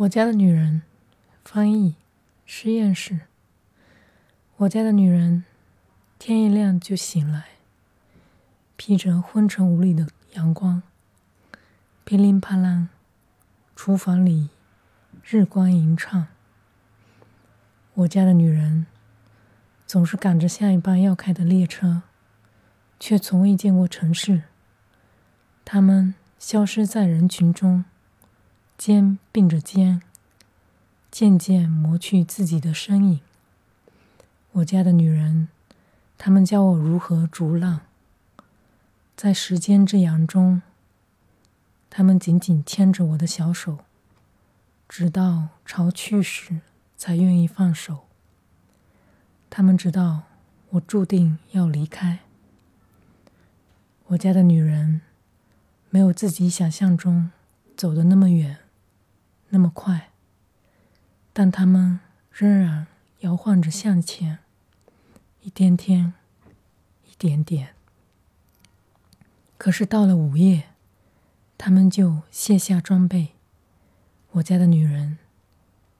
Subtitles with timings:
[0.00, 0.80] 我家的女人，
[1.44, 1.96] 翻译，
[2.46, 3.20] 实验室。
[4.56, 5.44] 我家的女人，
[6.18, 7.44] 天一亮就醒来，
[8.78, 10.82] 披着昏沉无力的阳光，
[12.04, 12.88] 噼里啪啦，
[13.76, 14.48] 厨房里
[15.22, 16.28] 日光吟唱。
[17.92, 18.86] 我家的女人，
[19.86, 22.04] 总是赶着下一班要开的列车，
[22.98, 24.44] 却从未见过城市。
[25.62, 27.84] 她们消失在人群中。
[28.80, 30.00] 肩并着肩，
[31.10, 33.20] 渐渐磨去自己的身影。
[34.52, 35.48] 我家的女人，
[36.16, 37.82] 她们教我如何逐浪。
[39.14, 40.62] 在时间之洋中，
[41.90, 43.80] 她们紧紧牵着我的小手，
[44.88, 46.62] 直到潮去时
[46.96, 48.06] 才愿意放手。
[49.50, 50.22] 她们知道
[50.70, 52.20] 我注定要离开。
[54.06, 55.02] 我家的女人，
[55.90, 57.30] 没有自己想象中
[57.76, 58.56] 走的那么远。
[59.50, 60.10] 那么快，
[61.32, 61.98] 但他们
[62.30, 62.86] 仍然
[63.20, 64.38] 摇晃着向前，
[65.42, 66.14] 一天天，
[67.04, 67.74] 一点点。
[69.58, 70.68] 可是到了午夜，
[71.58, 73.34] 他们就卸下装备，
[74.30, 75.18] 我家的女人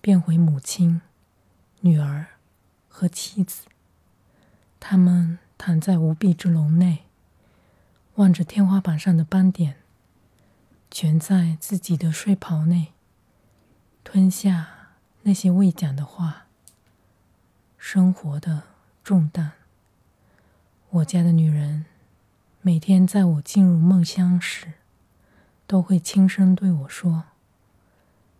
[0.00, 1.02] 变回母亲、
[1.80, 2.26] 女儿
[2.88, 3.66] 和妻子。
[4.80, 7.04] 他们躺在无壁之笼内，
[8.14, 9.76] 望着天花板上的斑点，
[10.90, 12.93] 蜷在自己的睡袍内。
[14.14, 14.68] 吞下
[15.22, 16.46] 那些未讲的话，
[17.76, 18.62] 生活的
[19.02, 19.54] 重担。
[20.90, 21.86] 我家的女人，
[22.60, 24.74] 每天在我进入梦乡时，
[25.66, 27.24] 都会轻声对我说：“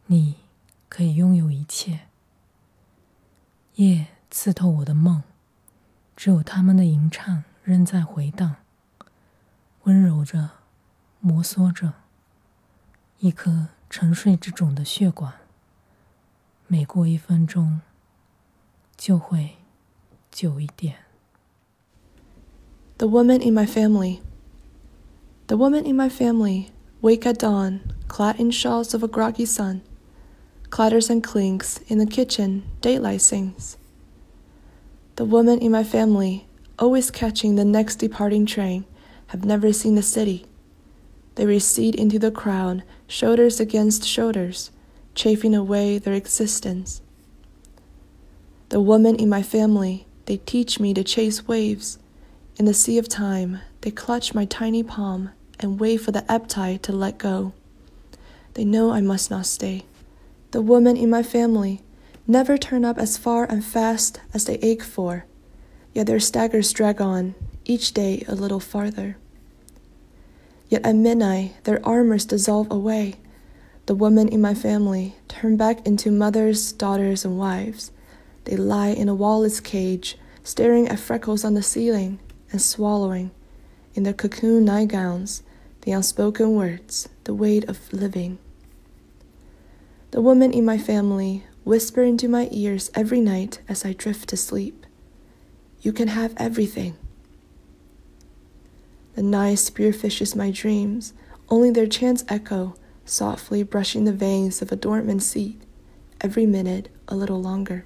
[0.06, 0.36] 你
[0.88, 2.02] 可以拥有一切。”
[3.74, 5.24] 夜刺透我的梦，
[6.14, 8.54] 只有他们的吟唱仍在回荡，
[9.82, 10.50] 温柔着，
[11.18, 11.94] 摩挲着
[13.18, 15.34] 一颗沉睡之种的血管。
[16.67, 17.81] 每过一分钟，
[18.97, 19.57] 就会
[20.31, 20.95] 久一点。
[22.97, 24.19] The woman in my family.
[25.47, 26.67] The woman in my family
[27.01, 29.81] wake at dawn, clad in shawls of a groggy sun.
[30.69, 33.77] Clatters and clinks in the kitchen, daylight sings.
[35.15, 36.45] The women in my family,
[36.77, 38.85] always catching the next departing train,
[39.27, 40.45] have never seen the city.
[41.35, 44.69] They recede into the crowd, shoulders against shoulders
[45.14, 47.00] chafing away their existence.
[48.70, 51.98] The women in my family, they teach me to chase waves.
[52.56, 55.30] In the sea of time, they clutch my tiny palm
[55.60, 57.52] and wait for the ebb tide to let go.
[58.54, 59.84] They know I must not stay.
[60.50, 61.82] The women in my family
[62.26, 65.26] never turn up as far and fast as they ache for,
[65.92, 69.16] yet their staggers drag on, each day a little farther.
[70.68, 73.16] Yet at midnight, their armors dissolve away
[73.86, 77.90] the women in my family turn back into mothers, daughters, and wives.
[78.44, 82.18] They lie in a wallless cage, staring at freckles on the ceiling
[82.50, 83.30] and swallowing,
[83.94, 85.42] in their cocoon nightgowns,
[85.82, 88.38] the unspoken words, the weight of living.
[90.12, 94.36] The women in my family whisper into my ears every night as I drift to
[94.36, 94.86] sleep.
[95.82, 96.96] You can have everything.
[99.14, 101.12] The night spearfishes my dreams,
[101.50, 102.74] only their chants echo
[103.04, 105.60] softly brushing the veins of a dormant seat
[106.20, 107.84] every minute a little longer.